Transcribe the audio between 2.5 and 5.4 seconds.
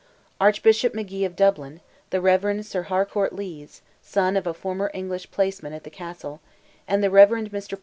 Sir Harcourt Lees, son of a former English